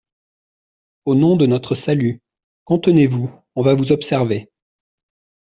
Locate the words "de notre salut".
1.37-2.23